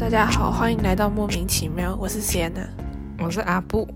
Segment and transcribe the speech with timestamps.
[0.00, 2.66] 大家好，欢迎来到莫名其妙，我是 Sienna，
[3.18, 3.86] 我是阿布。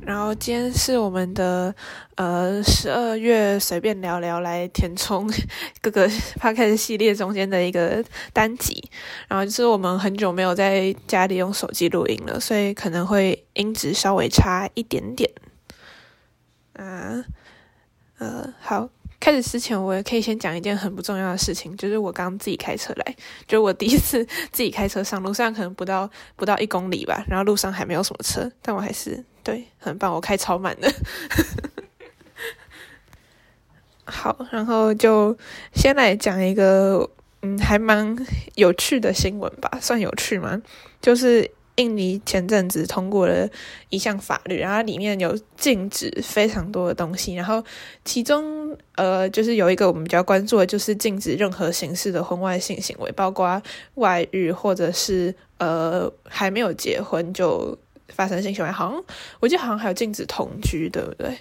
[0.00, 1.72] 然后今天是我们的
[2.16, 5.30] 呃十二月随便聊聊来填充
[5.80, 8.90] 各个 p o d 系列中间的一个单集。
[9.28, 15.30] 然后就是我们很久没有在家里用手机录音了，所以可能会音质稍微差一点点。
[16.72, 17.24] 啊，
[18.18, 18.88] 呃，好。
[19.24, 30.92] 开始之前，我也可以先讲一件很不重要的事情，就是我刚自己开车来，就是我第一次自己开车上路，虽然可能不到不到一公里吧，然后路上还没有什么车，但我还是对很棒，我开超慢的。
[34.04, 35.34] 好，然后就
[35.72, 37.08] 先来讲一个
[37.40, 38.14] 嗯，还蛮
[38.56, 40.60] 有趣的新闻吧，算有趣吗？
[41.00, 41.50] 就是。
[41.76, 43.48] 印尼前阵子通过了
[43.88, 47.62] 一项法律，然后里面有禁止非常多的东西，然后
[48.04, 53.60] 其中呃就是有一个我们比较关注的，就是禁止任何形式的婚外性行为，包括
[53.94, 57.76] 外遇或者是呃还没有结婚就
[58.08, 59.04] 发生性行为，好像
[59.40, 61.36] 我记得好像还有禁止同居，对不对？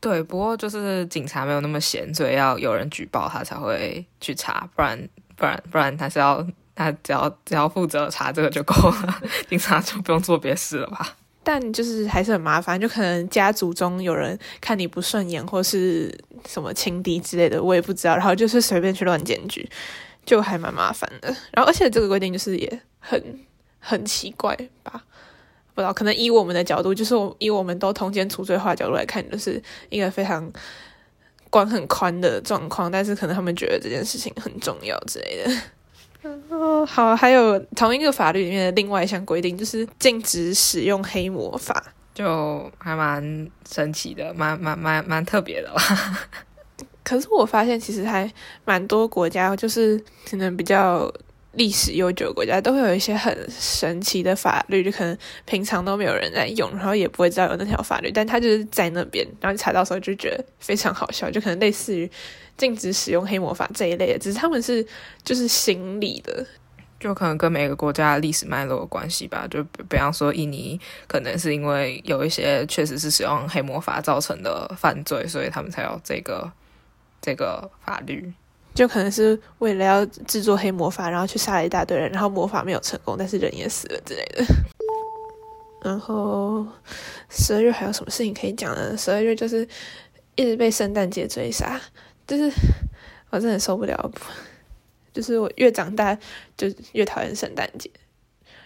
[0.00, 6.46] 对，不过就是警察没有那么闲，所以要有人举报他才会去查，不然不然不然他是要。
[6.78, 11.16] 他只要只要负责查这个就够了，警察就不用做别的事了吧？
[11.42, 18.14] 但就是还是很麻烦，就可能家族中有人看你不顺眼，或是什么情敌之类的，我也不知道。
[18.14, 19.68] 然后就是随便去乱检举，
[20.24, 21.28] 就还蛮麻烦的。
[21.50, 23.40] 然后而且这个规定就是也很
[23.80, 24.54] 很奇怪
[24.84, 25.02] 吧？
[25.74, 30.48] 不知道，可能以我们的角度，就是我以我们都通奸除罪化角度来看，就是一个非常
[31.50, 32.92] 管很宽的状况。
[32.92, 35.50] 但是可能他们觉得这件事情很重要之类的。
[36.50, 41.82] 哦，好，还有同一个法律里面的另外一项规定，就是禁止使用黑魔法，
[42.14, 45.82] 就还蛮神奇的，蛮蛮蛮蛮特别的啦。
[47.04, 48.30] 可是我发现，其实还
[48.64, 51.10] 蛮多国家，就是可能比较
[51.52, 62.10] 历史悠久的国家，都会有一些很神奇的法律，就可能平常都没有人在用，然后也不会知道有那条法律，但它就是在那边，然后你查到时候就觉得非常好笑，就可能类似于。
[62.58, 64.84] 禁止使用黑魔法这一类的，只是他们是
[65.22, 66.44] 就是行礼的，
[66.98, 69.46] 就可能跟每个国家的历史脉络有关系吧。
[69.48, 70.76] 就比方说印尼，
[71.06, 76.50] 可能是因为有一些确实是使用黑魔法造成的犯罪，所以他们才有这个
[77.20, 78.32] 这个法律。
[78.78, 84.44] 就可能是为了要制作黑魔法，然后去杀了一大堆人，然后魔法没有成功，但是人也死了之类的。
[85.82, 86.64] 然后
[87.28, 88.96] 十二月还有什么事情可以讲呢？
[88.96, 89.66] 十二月就是
[90.36, 91.80] 一直被圣诞节追杀。
[92.24, 92.48] 就是
[93.30, 94.12] 我真的受不了，
[95.12, 96.16] 就是我越长大
[96.56, 97.90] 就越讨厌圣诞节。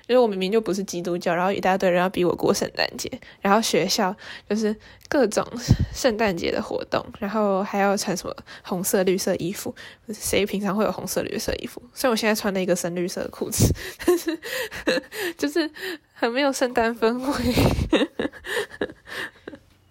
[0.06, 4.14] 就是我明明就不是基督教，然后一大堆人要逼我过圣诞节，然后学校
[4.48, 4.74] 就是
[5.08, 5.46] 各种
[5.94, 9.74] 圣诞节的活动，然后还要穿什么红色、绿色衣服。
[10.12, 11.82] 谁平常会有红色、绿色衣服？
[11.94, 13.72] 虽然我现在穿了一个深绿色的裤子，
[14.04, 14.38] 但是
[15.38, 15.70] 就是
[16.12, 17.54] 很没有圣诞氛围。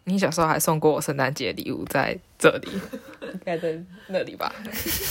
[0.05, 2.69] 你小时候还送过我圣诞节礼物，在这里，
[3.22, 4.53] 应该在那里吧？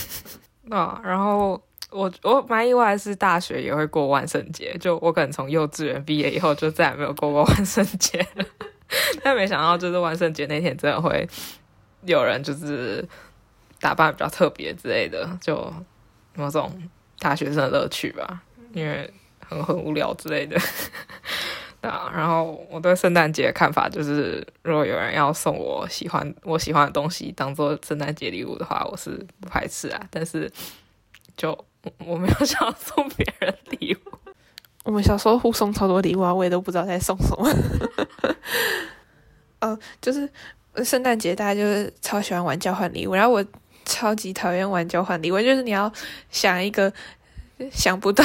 [0.69, 1.59] 啊，然后
[1.91, 8.45] 我我蛮意外是大学也会过万圣节，就我可能从幼稚园毕业以后就再也没有过过万圣节了，
[9.23, 11.27] 但没想到就是万圣节那天真的会
[12.05, 13.07] 有人就是
[13.79, 15.71] 打扮比较特别之类的，就
[16.33, 16.71] 某种
[17.19, 18.41] 大学生的乐趣吧，
[18.73, 19.11] 因为
[19.45, 20.57] 很很无聊之类的。
[21.81, 29.09] 啊，然后我对圣诞节的看法就是，如果有人要送我喜欢我喜欢的东西当做圣诞节礼物的话，我是
[29.39, 29.99] 不排斥啊。
[30.11, 30.47] 但是，
[31.35, 31.57] 就
[32.05, 34.17] 我没有想要送别人礼物。
[34.83, 37.49] 我们小时候互送超多礼物啊，我也都不知道在送什么。
[39.59, 40.29] 呃，就是
[40.83, 43.45] 圣诞节大家就是超喜欢玩交换礼物，然后我
[43.85, 45.91] 超级讨厌玩交换礼物，就是你要
[46.29, 46.91] 想一个。
[47.71, 48.23] 想不到，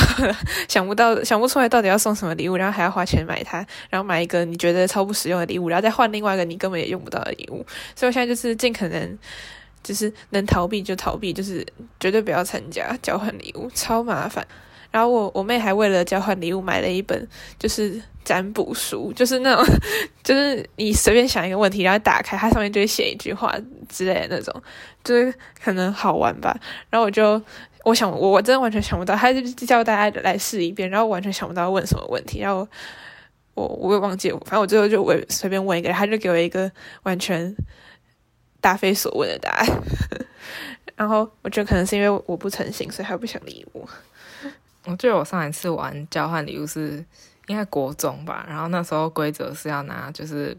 [0.67, 3.59] 想不到，想不出来到底要送什么礼物，然后还要花钱买它，
[3.91, 7.57] 然后买一个你觉得超不实用的礼物，然后再换另外一个你根本也用不到的礼物。
[7.95, 9.19] 所以我现在就是尽可能，
[9.87, 11.65] 就是能逃避就逃避，就是
[12.01, 14.47] 绝对不要参加交换礼物，超麻烦。
[14.91, 17.27] 然后我我妹还为了交换礼物买了一本
[17.59, 19.65] 就是占卜书，就是那种
[20.25, 23.55] 就是你随便想一个问题，然后打开它上面就会写一句话
[23.89, 24.63] 之类的那种，
[25.05, 26.59] 就是可能好玩吧。
[26.91, 27.41] 然后我就。
[27.85, 32.67] 我想，我我真的完全想不到，他就叫大家来试一遍，然后完全想不到问什么问题，然后
[33.55, 36.69] 我我也忘记，反正我最后就我随便问一个，他就给我一个
[37.05, 37.55] 完全
[38.67, 39.83] 答非所问的答案，
[40.97, 43.89] 然后我觉得可能是因为我不诚信，所以他不想理我。
[44.87, 47.05] 我记得我上一次玩交换礼物是
[47.47, 50.57] 应该国中吧，然后那时候规则是要拿就是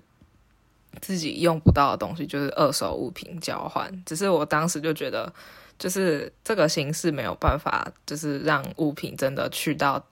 [1.01, 5.33] 自己用不到的东西，就是二手物品交换，只是我当时就觉得。
[5.79, 10.03] 就是这个形式没有办法，就是让物品真的去到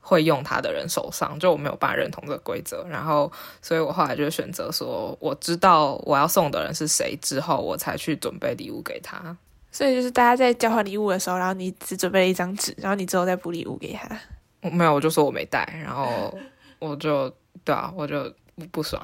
[0.00, 2.84] 会用它的人手上，就我没有办法认同这个规则。
[2.88, 3.30] 然后，
[3.62, 9.36] 所以我后来就选择说，我知道我要送的人是谁之后，我才去准备礼物给他。
[9.70, 14.08] 所以就是大家在交换礼物的时候，然后你只准备了一张纸，然后你之后再补礼物给他。
[14.62, 16.36] 我没有，我就说我没带，然后
[16.78, 17.32] 我就
[17.64, 18.32] 对啊，我就
[18.72, 19.00] 不爽。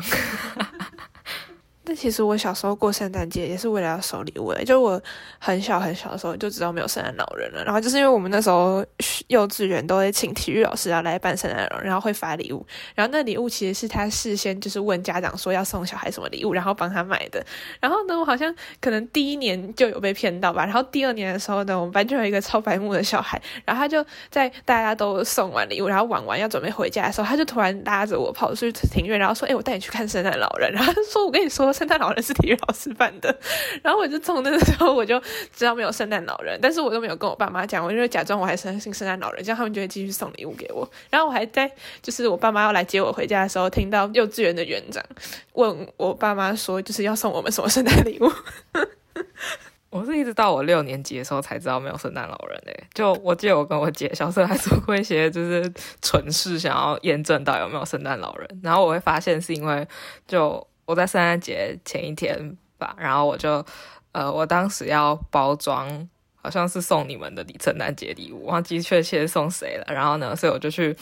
[1.86, 5.00] 但其实我小时候过圣诞节也是为了要收礼物的，就我
[5.38, 7.62] 很小很小的时候就知道没有圣诞老人了。
[7.64, 8.84] 然后就是因为我们那时候
[9.28, 12.66] 幼稚园都会请体育老师要来扮圣诞老人，然后会发礼物。
[12.96, 17.40] 然后那礼物其实是他事先就是问家长说要送小孩什么礼物，然后帮他买的。
[17.78, 20.64] 然后呢，我好像可能第一年就有被骗到吧。
[20.64, 33.38] 然后第二年的时候呢，我们班就有一个超白目的小孩，然后他就在大家都送完礼物，然后玩完要准备回家的时候，他就突然拉着我跑出去庭院，然后说：“哎，我带你去看圣诞老人。”然后他说：“我跟你说。”圣诞老人是体育老师扮的，
[33.84, 35.20] 然后我就从那个时候我就
[35.52, 40.88] 知道没有圣诞老人，但是我都没有跟我爸妈讲，我就假装我还相信圣诞老人，这样他们就会继续送礼物给我。
[41.10, 41.70] 然后我还在
[42.00, 45.04] 就是我爸妈要来接我回家的时候，听到幼稚园的园长
[45.52, 48.32] 问我爸妈说，就是要送我们什么圣诞礼物。
[49.90, 59.86] 我是一直到我六年级的时候才知道没有圣诞老人诶，就我记得我跟我姐小时候还做过一些就是蠢事，想要验证到有没有圣诞老人，然后我会发现是因为
[60.26, 60.66] 就。
[60.86, 63.64] 我在圣诞节前一天吧，然后我就，
[64.12, 69.92] 呃，我当时要包装，好像是送你们的圣诞节礼物，忘记确切送谁了。
[69.92, 70.96] 然后呢，所以我就去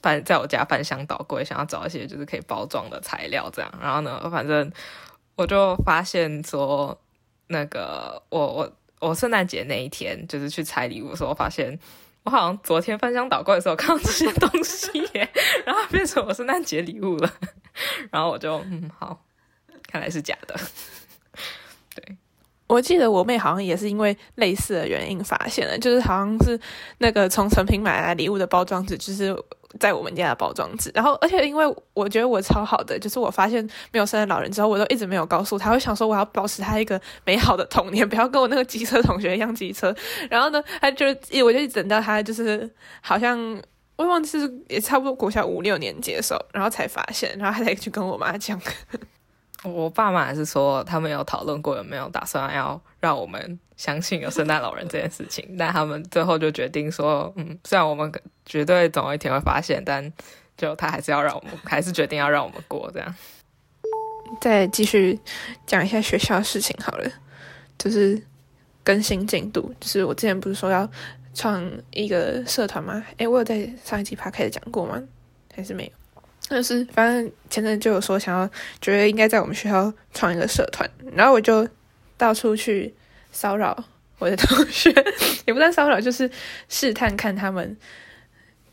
[0.00, 3.72] 翻在我家翻箱倒柜，想要找一些就是可以包装的材料，这样。
[3.80, 4.70] 然后呢，反正
[5.34, 6.96] 我就发现说，
[7.48, 11.76] 那个我我我圣诞节那一天就是去拆礼物的时候，发现
[12.22, 15.28] 我好像昨天翻箱倒柜的时候看到这些东西耶，
[15.66, 17.32] 然后变成我圣诞节礼物了。
[18.10, 19.24] 然后我就嗯好，
[19.88, 20.54] 看来是假的。
[21.94, 22.16] 对，
[22.66, 26.58] 我记得我妹好像也是因为类似的原因发现了，就是好像是
[26.98, 29.36] 那个从成品买来礼物的包装纸，就是
[29.78, 30.90] 在我们家的包装纸。
[30.94, 39.94] 然后而且因为我觉得我超好的，就是我发现没有圣诞老人之后，我都一直没有告诉他，会想说我要保持他一个美好的童年，不要跟我那个机车同学一样机车。
[40.30, 41.06] 然后呢，他就
[41.44, 42.70] 我就等到他就是
[43.00, 43.60] 好像。
[44.02, 48.60] 我忘记是也差不多国小五六年级的时候，然后才发现，然后还得去跟我妈讲。
[49.64, 58.12] 我爸妈还是说他们有讨论过有没有打算要让我们相信有圣诞老人这件事情，但他们最后就决定说，嗯，虽然我们
[58.44, 60.12] 绝对总有一天会发现，但
[60.56, 63.14] 就他还是要让我们，还是决定要让我们过这样。
[64.40, 65.16] 再继续
[65.64, 67.08] 讲一下学校的事情好了，
[67.78, 68.20] 就是
[68.82, 70.90] 更新进度，就是我之前不是说要。
[71.34, 73.04] 创一个社团吗？
[73.16, 75.02] 诶，我有在上一集趴开始讲过吗？
[75.54, 75.92] 还是没有？
[76.48, 78.46] 但是反正前阵就有说想要，
[78.80, 81.66] 觉得应该在我们学校创一个社团，然后我就
[82.18, 82.92] 到处去
[83.30, 83.84] 骚扰
[84.18, 84.90] 我的同学，
[85.46, 86.30] 也不算骚扰，就是
[86.68, 87.74] 试探看他们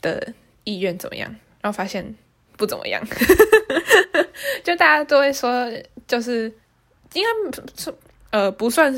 [0.01, 0.33] 的
[0.65, 1.29] 意愿怎么样，
[1.61, 2.15] 然后发现
[2.57, 3.01] 不怎么样，
[4.63, 5.71] 就大家都会说，
[6.07, 6.51] 就是
[7.13, 7.29] 应该
[8.31, 8.93] 呃不算。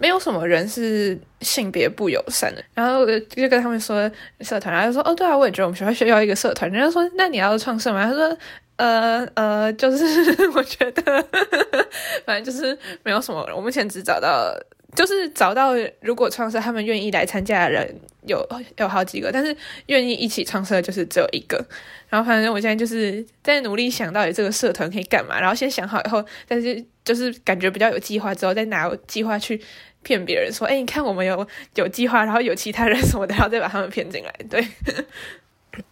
[0.00, 4.10] 没有什么人是性别不友善的，然后就跟他们说
[4.40, 6.70] 社团，然后说哦对啊，我也觉得我们学校需要一个社团。
[6.72, 8.04] 人家说那你要创社吗？
[8.04, 8.34] 他说
[8.76, 10.06] 呃呃，就是
[10.54, 11.22] 我觉得
[12.24, 13.46] 反正就是没有什么。
[13.54, 14.50] 我目前只找到，
[14.96, 17.94] 就是找到如果创社他们愿意来参加的人
[18.26, 18.42] 有
[18.78, 19.54] 有好几个，但是
[19.88, 21.62] 愿意一起创社就是只有一个。
[22.08, 29.60] 然后反正我现在就是在努力想到底这个社团可以干嘛，然后先想好以后，但是就是感觉比较有计划之后再拿计划去。
[30.02, 34.66] 骗别人说：“哎，你看我们有有计划，然后有其他人什么的，然后再把他们骗进来。”对。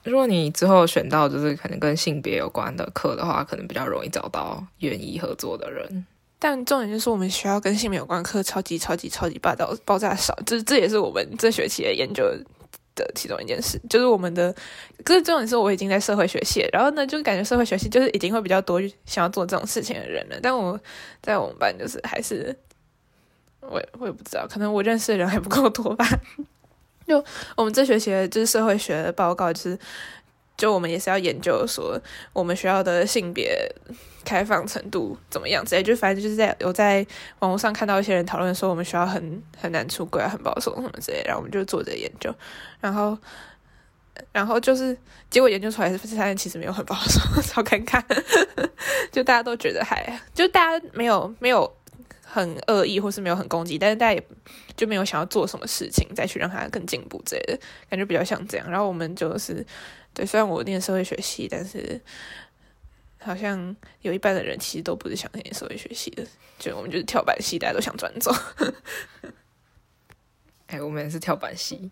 [0.03, 6.05] 如果你之后选到就是可能跟性别有关的课的话，可能比较容易找到愿意合作的人。
[6.39, 12.25] 但重点就是我们学校跟性别有关课超级超级超级霸道爆炸少，这这也是我们这学期的研究
[12.97, 13.81] 的其中一件事。
[13.89, 14.55] 就是我们的，
[15.05, 20.39] 可是重点是我已经在社会学系，然后呢，就感觉社会学系就是已经会比较多想要做这种事情的人了。
[20.43, 20.79] 但我
[21.23, 22.55] 在我们班就是还是。
[23.61, 26.07] 我我也不知道，可能我认识的人还不够多吧。
[27.07, 27.25] 就
[27.57, 29.79] 我们这学期就是社会学的报告，就是
[30.57, 31.99] 就我们也是要研究说
[32.33, 33.59] 我们学校的性别
[34.25, 35.83] 开放程度怎么样之类。
[35.83, 37.07] 就反正就是在有在
[37.39, 41.23] 网络上看到一些人讨论说我们学校很很难出轨，很保守什么之类。
[41.25, 42.35] 然后我们就做这研究，
[42.81, 43.17] 然后
[44.31, 44.95] 然后就是
[45.31, 48.03] 结果研究出来是发现其实没有很保守，超尴尬。
[49.11, 51.73] 就大家都觉得还就大家没有没有。
[52.31, 54.23] 很恶意，或是没有很攻击，但是大家也
[54.77, 57.59] 就没有想要做什么事情再去让他更进步之类的，
[57.89, 58.71] 感觉比较像这样。
[58.71, 59.65] 然后我们就是，
[60.13, 61.99] 对，虽然我念社会学系，但是
[63.19, 66.23] 好像有一半的人其实都不是想念社会学系的，
[66.59, 68.31] 就我们就是跳板系，大家都想转走。
[70.67, 71.91] 哎，我们也是跳板系，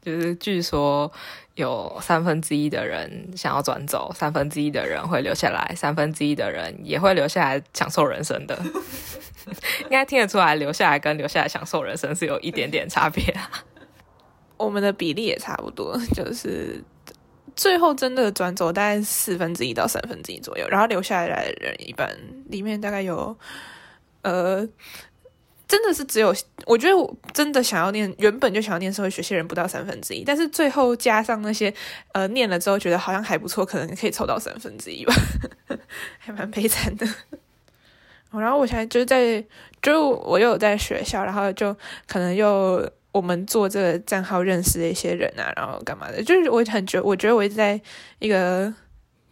[0.00, 1.10] 就是据说
[1.56, 8.62] 有三分之一的人想要转走，三分之一的人会留下来，三分之一的人也会留下来享受人生的。
[9.84, 13.22] 应该听得出来，留下来跟留下来享受人生是有一点点差别。
[14.56, 16.82] 我们的比例也差不多，就是
[17.56, 22.16] 最后真的转走大概四分之一到三分之一左右，然后留下来的人一般
[22.48, 23.36] 里面大概有
[24.22, 24.68] 呃。
[25.68, 26.34] 真的是只有，
[26.66, 31.72] 我觉得我真的想要念，原本就想要念社会学系人不到三分之一，但是最后加上那些
[32.12, 35.14] 呃念了之后觉得好像还不错，可能可以凑到三分之一吧，
[36.18, 37.06] 还蛮悲惨的。
[38.40, 39.44] 然后我现在就是在，
[39.80, 41.74] 就我又有在学校，然后就
[42.06, 47.80] 可能又我们做这个账号认识的一些人啊，然后干嘛的，就是我很觉，我觉得我一直在
[48.18, 48.72] 一个。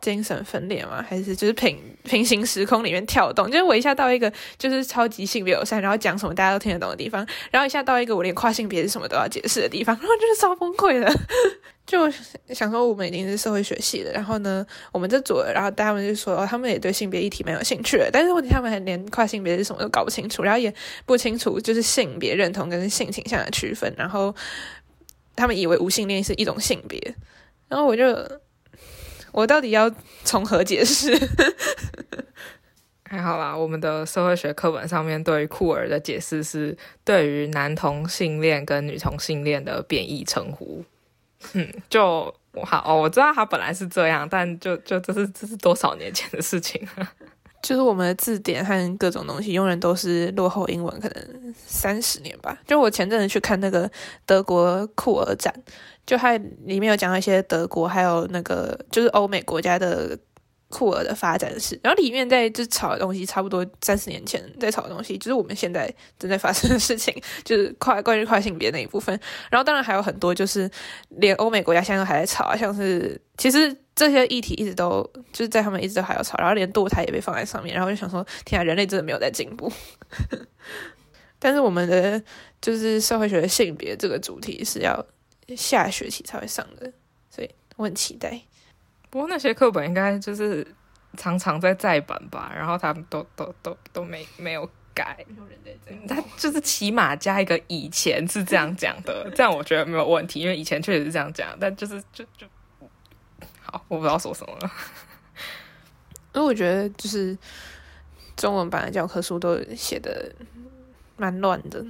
[0.01, 1.05] 精神分裂吗？
[1.07, 3.51] 还是就是平平行时空里面跳动？
[3.51, 11.07] 就是我一下到一个就是超级性别友善，然后讲什么大家都听得懂的地方，然后一下到一个我连跨性别是什么都要解释的地方，然后就是超崩溃的。
[11.91, 20.73] 就想说我们已经是社会学系的，然后呢，我们这组，然后他们就说哦，他们也对性别议题蛮有兴趣的，但是问题他们还连跨性别是什么都搞不清楚，然后也
[21.05, 24.33] 不清楚就是性别认同跟性倾向的区分，然后
[25.35, 26.99] 他们以为无性恋是一种性别，
[27.69, 28.05] 然后我就。
[29.33, 29.89] 我到底要
[30.25, 31.17] 从何解释？
[33.09, 40.85] 还好啦，我们的社会学课本上面对于酷儿的解释是对于男同性恋跟女同性恋的贬义称呼。
[41.55, 42.33] 嗯，就
[42.65, 46.81] 好哦，我知道他本来是这样，但就就这是这是多少年前的事情
[47.63, 52.57] 就是我们的字典和各种东西永远都是落后英文，可能三十年吧。
[52.67, 53.91] 就我前阵子去看那个
[54.25, 55.55] 德国酷儿展。
[56.07, 60.19] 就还里面有讲一些德国还有那个就是欧美国家的
[60.71, 69.19] 酷儿的发展史，然后里面在就炒的东西差不多三十年前在炒的东西，就是我们现在正在发生的事情，就是跨关于跨性别那一部分。
[69.51, 70.71] 然后当然还有很多就是
[71.09, 79.71] 连欧美国家现在都还在炒，像是其实这些议题一直都就是在他们一直都还要炒，然后连堕胎也被放在上面，然后就想说天啊，人类真的没有在进步。
[81.39, 82.23] 但是我们的
[82.63, 85.05] 就是社会学的性别这个主题是要。
[85.57, 86.93] 下学期才会上的，
[87.29, 88.41] 所以我很期待。
[89.11, 90.65] 不过那些课本应该就是
[91.17, 95.27] 常常在再版吧，然后他们都都都都没没有改。
[96.09, 101.49] 他就是起码加一个以前是这样讲的， 这样我觉得没有问题，因为以前确实是这样讲。
[101.59, 102.47] 但就是就就
[103.63, 104.71] 好，我不知道说什么了。
[106.33, 107.37] 因为我觉得就是
[108.37, 110.33] 中文版的教科书都写的
[111.17, 111.85] 蛮乱的，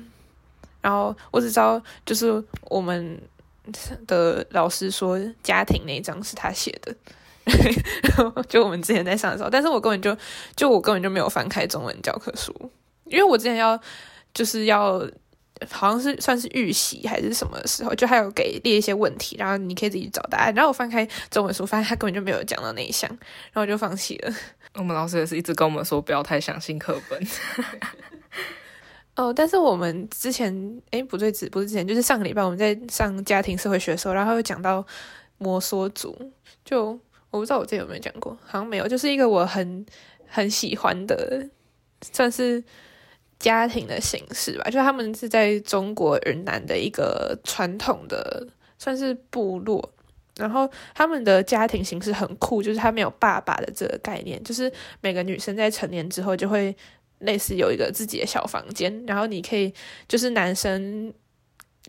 [0.81, 3.21] 然后我只知道就是我们。
[4.07, 6.95] 的老师说家庭那一章是他写的，
[8.49, 10.17] 就我们之前在上的时候，但是我根本就
[10.57, 12.55] 就我根本就没有翻开中文教科书，
[13.05, 13.79] 因为我之前要
[14.33, 14.99] 就是要
[15.69, 24.33] 好像是算是预习还是什么时候，就还有给列一些问题，然后你可以自己找答案，然后我翻开中文书，发现他根本就没有讲到那一项，然后我就放弃了。
[24.75, 27.21] 我们老师也是一直跟我们说不要太相信课本。
[29.17, 34.87] 哦，但是我们之前，哎，不对，只不是之前，就是上个礼拜我们在上家庭社会学的时候，然后又讲到
[35.37, 36.17] 摩梭族，
[36.65, 36.99] 就
[37.31, 39.85] 我不知道我这有没有讲过，好像没有，就是一个我很
[40.27, 41.47] 很喜欢的，
[42.13, 42.63] 算是
[43.39, 48.47] 家庭的形式吧，就他们是在中国云南的一个传统的
[48.79, 49.93] 算是部落，
[50.37, 56.75] 然后他们的家庭形式很酷，就是他没有爸爸的这个概念，就是每个女生在成年之后就会。
[57.21, 59.73] 类似有一个自己的小房间，然后你可以
[60.09, 61.13] 就是男生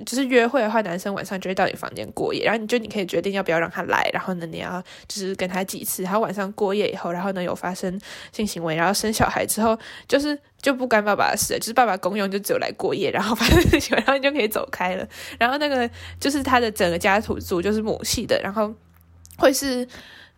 [0.06, 8.00] 就是约会的话，男生晚上就会到你房间过夜，然后你就你可以决定要不要让他来，然后呢你要就是跟他几次，他晚上过夜以后，然后呢有发生
[8.32, 15.08] 性行为，然后生小孩之后，就是就不干爸爸的事，就是爸爸公用就只有来过夜，然后发生性行为，然后你就可以走开了。
[15.38, 18.74] 然后那个就是他的整个家族族就是母系的，然后
[19.38, 19.88] 会是。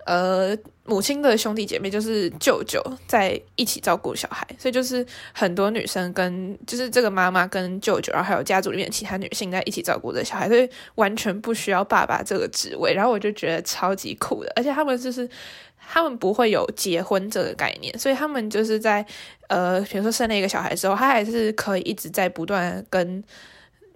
[0.05, 12.93] 呃，母亲的兄弟姐妹就是舅舅在一起照顾小孩，所以就是很多女生跟就是这个妈妈跟舅舅，然后还有家族里面其他女性在一起照顾这小孩，所以完全不需要爸爸这个职位。
[12.93, 15.29] 然后我就觉得超级酷的，而且他们就是
[15.77, 19.05] 他们不会有结婚这个概念，所以他们就是在
[19.47, 23.23] 呃，比如说生了一个小孩之后，他还是可以一直在不断跟，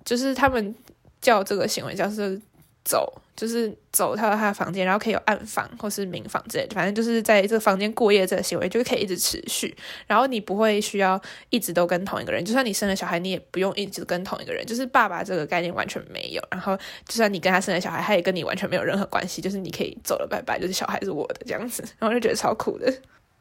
[0.05, 0.73] 就是他们
[1.19, 2.39] 叫这个行为叫是
[2.87, 3.21] 走。
[3.35, 9.77] 就是走到他的房间，然后可以有暗房或是明房之类的，反正就是在这个房间过夜这个行为，就可以一直持续。
[10.07, 14.65] 然后你不会需要一直都跟同一个人，就算你生了小孩，你也不用一直跟同一个人。
[14.65, 16.41] 就是爸爸这个概念完全没有。
[16.49, 16.75] 然后
[17.07, 19.39] 就算你跟他生了小孩，他也跟你完全没有任何关系。
[19.39, 21.83] 就是你可以走了，拜拜，就是小孩是我的这样子。
[21.99, 22.91] 然后就觉得超酷的。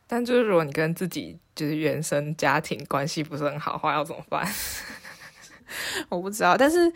[0.06, 4.46] 但就是如果你跟自己就是原生家庭关系不是很好话，要怎么办？
[6.10, 6.54] 我不知道。
[6.54, 6.92] 但是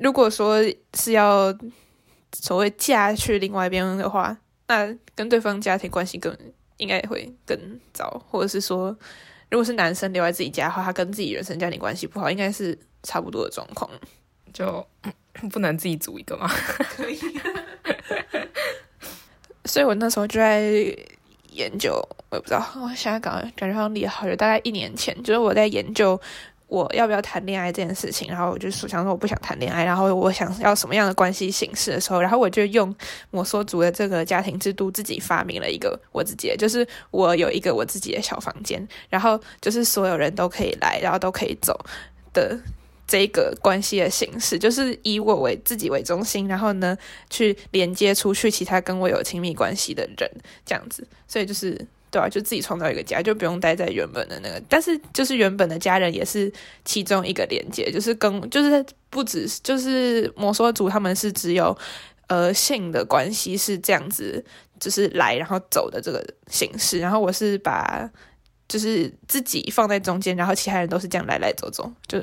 [0.00, 0.64] 如果说
[0.94, 1.54] 是要。
[2.32, 6.36] 所谓嫁去另外一边的话，那跟对方家庭关系更
[6.76, 7.58] 应该会更
[7.92, 8.96] 糟，或者是说，
[9.50, 13.90] 如果是男生留在自己家的话，他跟自己原生家庭关系不好，应该是差不多的状况。
[14.52, 14.84] 就
[15.50, 16.48] 不能自己组一个吗？
[16.48, 17.18] 可以。
[19.66, 20.62] 所以我那时候就在
[21.50, 21.94] 研究，
[22.30, 26.18] 我也不知道，我现在感感觉好像厉害，大概一年前，就是我在研究
[26.68, 32.94] 我要不要谈恋爱这件事情，然后我就想说我不想谈恋爱，然后我想要什么样的关系形式的时候，然后我就用
[33.30, 41.78] 摩梭族的这个家庭制度自己发明了一个我自己，就是我有一个我自己的小房间，然后就是所有人都可以来，然后都可以走
[42.32, 42.58] 的。
[43.10, 46.94] 这个关系的形式，就是以我为自己为中心，然后呢，
[47.30, 50.30] 去连接出去其他跟我有亲密关系的人，
[50.66, 51.08] 这样子。
[51.26, 54.62] 所以就是对啊，就自己创造一个家，就不用待在原本的那个。
[54.68, 56.52] 但是就是原本的家人也是
[56.84, 61.76] 其中一个连接，就是跟就是不只是就是摩梭族他们是只有
[62.28, 64.44] 呃性的关系是这样子，
[64.80, 66.98] 就是来然后走的这个形式。
[66.98, 68.10] 然后我是把
[68.68, 72.22] 就是自己放在中间，然后其他人都是这样来来走走，就。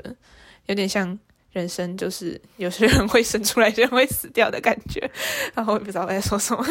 [0.68, 1.20] 有点像
[1.52, 5.00] 人生，就是有些人会生出来，有人会死掉的感觉。
[5.54, 6.66] 然后我也不知道在说什么。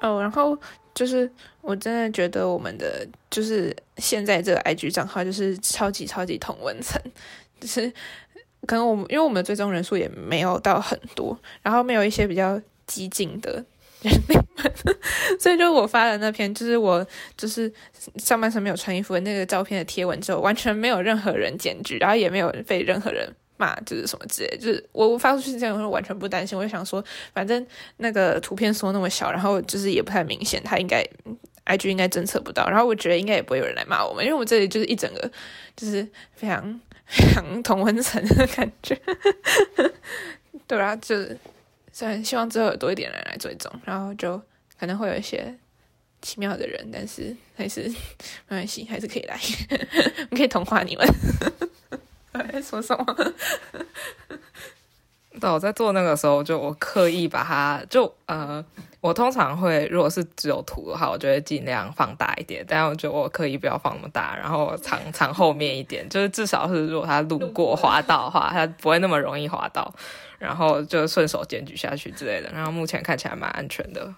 [0.00, 0.58] 哦，然后
[0.94, 7.00] 就是我真的觉得我们的就是现在这个 IG 账号就是超级超级同文层，
[7.60, 7.92] 就是
[8.66, 13.64] 可能我们因为我们的追踪人数也没有到很多，然后没有一些比较激进的
[14.02, 14.14] 人。
[15.38, 17.04] 所以就我发的那篇，就是我
[17.36, 17.72] 就是
[18.16, 23.28] 上半身没有穿衣服的那个照片的贴文之后，完全没有任何人检举，然后也没有被任何人
[23.58, 24.56] 骂，就是什么之类。
[24.56, 26.56] 就是我我发出去这样，我完全不担心。
[26.56, 27.64] 我就想说，反正
[27.98, 31.06] 那个图片缩那么小，然后就是也不太明显，他应该
[31.66, 32.66] IG 应该侦测不到。
[32.68, 35.30] 然后我觉得应该也不会有人来骂我们，因为我们这里就是一整个
[35.76, 38.98] 就是非常非常同温层的感觉，
[40.66, 41.36] 对啊，就是。
[41.90, 44.40] 虽然希望之后有多一点人来追踪，然后就
[44.78, 45.52] 可能会有一些
[46.22, 47.88] 奇妙的人，但是还是
[48.46, 49.36] 没关系，还是可以来，
[50.30, 51.04] 我可以同化你们。
[52.46, 53.04] 在说什么？
[55.40, 58.64] 对，我在做那个时候，就我刻意把它，就呃，
[59.00, 69.94] 我通常会，如果是只有图的话，我就会尽量放大一点，但我觉得我刻意不要放那么大，然后藏 藏后面一点，就是至少是如果他路过滑道的话，他不会那么容易滑到。
[70.38, 74.08] 然后就顺手检举下去之类的，然后目前看起来蛮安全的。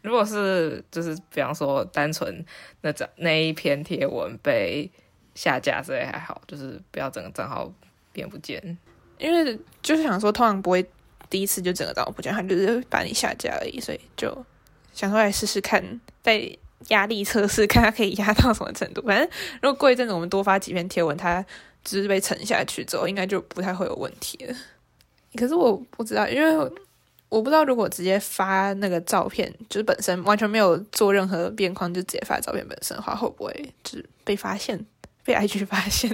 [0.00, 2.42] 如果是就是比方说单纯
[2.80, 4.90] 那张那一篇贴文被
[5.36, 7.72] 下架之类还好，就是不要整个账号
[8.12, 8.76] 变不见。
[9.18, 10.84] 因为就是想说，通常不会
[11.30, 14.44] 第一次就整个账号不见，他就是把你下架而已，所以就
[14.92, 16.50] 想说来试试看，在
[16.88, 19.00] 压力测试，看它可以压到什么程度。
[19.02, 19.28] 反正
[19.62, 21.44] 如果过一阵子我们多发几篇贴文，它
[21.84, 24.54] 只是被沉下去之后，应该就不太会有问题了。
[25.34, 26.70] 可是我不知道，因为
[27.28, 34.84] 我不知道如果直接发那个照片，就是本身完全没有做任何边框，就直接发照片本身的话，会不会就是被发现，
[35.26, 36.10] 被 IG 发现？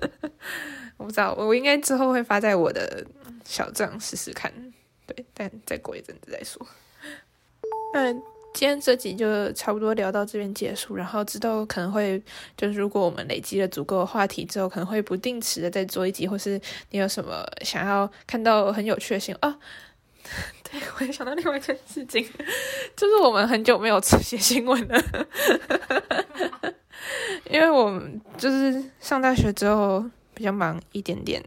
[0.98, 3.06] 我不知道，我应该之后会发在我的
[3.44, 4.52] 小账试试看，
[5.06, 6.66] 对，但再过一阵子再说。
[7.94, 8.22] 嗯。
[8.54, 12.20] 今天这集就差不多聊到这边结束，然后之后可能会
[12.56, 19.58] 就是如果我们累积了足够的话题之后，可能会不定时的再做一集，或是你有什么想要看到很有趣的新闻啊？
[20.68, 22.26] 对，我也想到另外一件事情，
[22.96, 25.04] 就是我们很久没有写新闻了，
[27.50, 28.00] 因为我
[28.36, 31.42] 就是上大学之后比较忙一点点。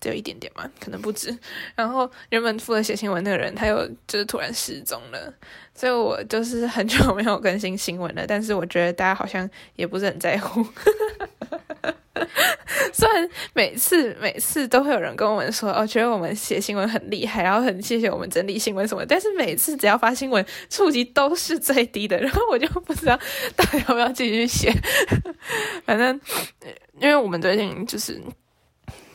[0.00, 1.36] 只有一点点嘛，可能不止。
[1.74, 5.34] 然后原本负责写新闻那个人，他又就是突然失踪了，
[5.74, 8.24] 所以我就是很久没有更新新闻了。
[8.24, 10.64] 但是我觉得大家好像也不是很在乎。
[12.92, 22.18] 虽然每次每次都会有人跟我们说，哦，觉得我们写新闻很厉害，然后很谢谢我们整理新闻什么，但是每次只要发新闻，触及都是最低的。
[22.18, 23.18] 然后我就不知道
[23.56, 24.72] 大家要不要继续写。
[25.84, 26.20] 反正
[27.00, 28.20] 因为我们最近就是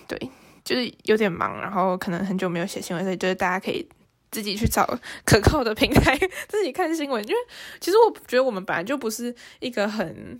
[0.07, 0.29] 对。
[0.65, 3.85] 就是有点忙，然后可能很久没有写新闻，所以就是大家可以
[4.31, 7.21] 自己去找可靠的平台 自己看新闻。
[7.27, 7.39] 因为
[7.81, 10.39] 其实我觉得我们本来就不是一个很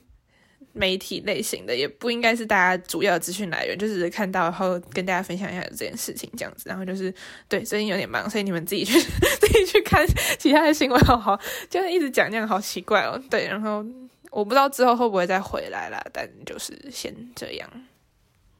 [0.73, 6.67] 媒体类型的，也不应该是大家主要资讯来源，就是看到然后跟大家分享一下这件事情这样子。
[6.67, 7.13] 然后就是
[7.47, 8.99] 对最近有点忙，所以你们自己去
[9.39, 10.05] 自己去看
[10.39, 13.21] 其他的新闻好好，就是一直讲这样好奇怪哦。
[13.29, 13.85] 对，然后
[14.31, 17.69] 我不知道之后会不会再回来啦，但就是先这样。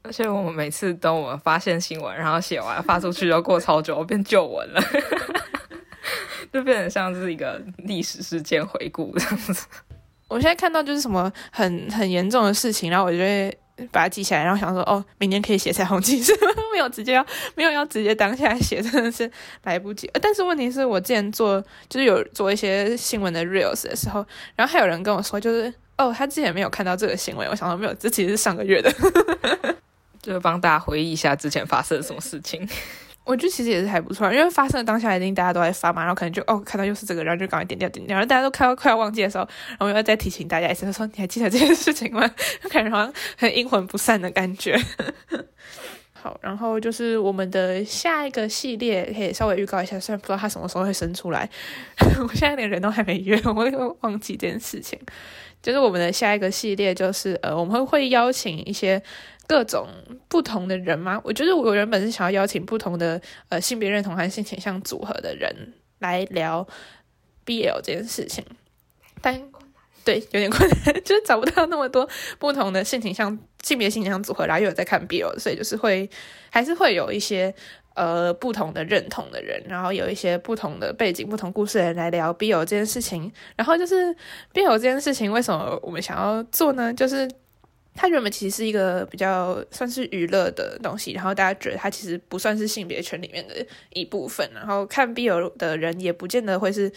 [0.03, 4.81] 而且我们每次等我们发现新闻，然后写完发出去，就过超久，变旧闻了，
[6.51, 9.65] 就变成像是一个历史事件回顾这样子。
[10.33, 13.55] 我现在看到就是什么很很严重的事情，然后我就会
[13.91, 16.33] 把它记下来，然后想说哦，明年可以写彩虹记事，
[16.71, 19.29] 没有直接要没有要直接当下写，真的是
[19.63, 20.09] 来不及。
[20.21, 28.91] 但是问题是我之前做就是有做一些新闻的 reels 的时候，然后还有人跟我说，就是哦，他之前没有看到这个新闻，我想说没有，这其实是上个月的，
[30.21, 32.67] 就是帮大家回忆一下之前发生了什么事情。
[33.25, 42.29] 我觉得其实也是还不错，因为发生的当下一定大家都在发嘛，然后可能就哦看到又是这个，然后就赶快点掉点掉，然后大家都快要快要忘记的时候，然后又要再提醒大家一次，说你还记得这件事情吗？
[42.69, 44.77] 感觉好像很阴魂不散的感觉。
[46.11, 51.49] 好，然后就是我们的下一个系列，可以稍微预告一下，虽然不知道它什么时候会生出来，
[52.21, 53.69] 我现在连人都还没约，我会
[54.01, 54.97] 忘记这件事情。
[55.63, 59.01] 就是我们的下一个系列，就是呃，我们会会邀请一些。
[59.45, 59.85] 各种
[60.29, 61.19] 不同的人吗？
[61.21, 66.65] 我觉得我原本是想要邀请不同的呃性别认同和性倾向组合的人来聊
[67.45, 68.41] BL 这件事情，
[69.21, 69.51] 但
[70.05, 72.07] 对有点困难， 就是找不到那么多
[72.39, 76.09] 不同的性倾向、性别性倾向组合，然后又有在看 BL，所以就是会
[76.49, 77.53] 还是会有一些
[77.95, 83.31] 呃不同的认同的人，然后有一些不同的背景、不同故事的人来聊 BL 这件事情。
[83.55, 84.15] 然后就是
[84.53, 86.93] BL 这件事情，为什么我们想要做呢？
[86.93, 87.29] 就是。
[87.95, 93.55] 它原本其实是一个比较算是娱乐的东西，然后大家觉得它其实不算是性别圈里面的
[93.91, 94.49] 一部分。
[94.53, 96.91] 然后看 BL 的人也不见得会是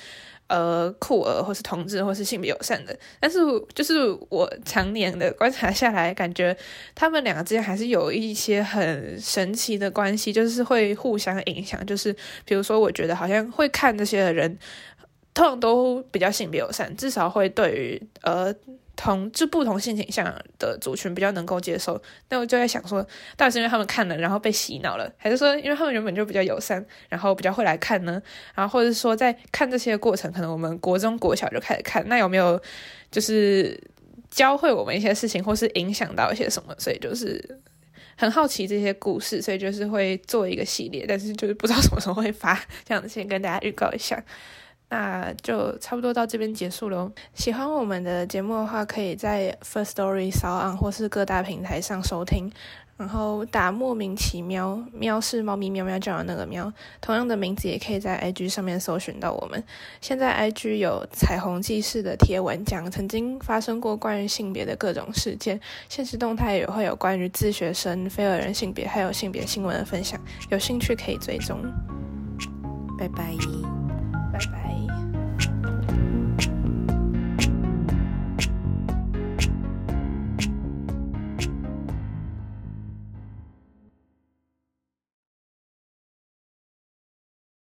[0.47, 2.99] 呃酷儿或是同志或是性别友善的。
[3.21, 3.39] 但是
[3.75, 3.95] 就是
[4.31, 6.57] 我常年的观察下来，感觉
[6.95, 11.85] 他们两个之间还是有一些很神奇的关系，就是会互相影响。
[11.85, 12.11] 就是
[12.47, 14.59] 比如说，我觉得好像会看这些的人，
[15.35, 18.55] 通常都比较性别友善，至少会对于呃。
[18.97, 20.25] 同就不同性倾向
[20.59, 23.07] 的族群比较能够接受，那我就在想说，
[23.37, 28.21] 到底是因为他们看了然后被洗脑了，还是说因为他们原本就比较友善，然后比较会来看呢？
[28.55, 32.61] 然后或者是说在看这些过程，可能我们国中国小就开始看，那有没有
[33.11, 33.79] 就是
[34.31, 36.75] 教会我们一些事情，或是影响到一些什么？
[36.79, 37.61] 所以就是
[38.17, 44.25] 很好奇这些故事，所以就是会做一个系列，但是就是不知道什么时候会发， 这样子先跟大家预告一下。
[44.89, 47.11] 那就差不多到这边结束喽。
[47.35, 52.51] 喜欢我们的节目的话，可以在 First Story、s o n 或是各大平台上收听。
[52.97, 56.73] 然后打莫名其妙，喵是猫咪喵喵叫的那个喵。
[57.03, 59.63] 同样的名字也可以在 IG 上面搜寻到我们。
[60.01, 65.61] 现在 IG 有彩虹记事的贴文，讲曾经发生过关于性别的各种事件。
[65.91, 70.19] 现实动态也会有关于自学生、非二人性别还有性别新闻的分享。
[70.49, 71.61] 有兴趣可以追踪。
[72.99, 73.76] 拜拜。